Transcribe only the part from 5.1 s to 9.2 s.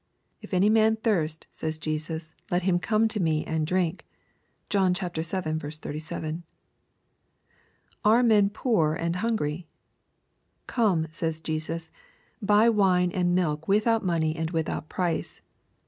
37.)— Are men poor and